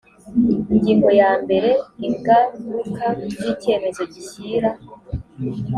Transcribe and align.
ingingo 0.71 1.07
ya 1.19 1.29
mber 1.41 1.65
ingaruka 2.07 3.05
z 3.39 3.41
icyemezo 3.53 4.01
gishyira 4.13 4.69